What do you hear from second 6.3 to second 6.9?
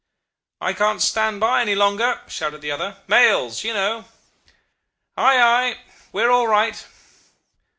all right.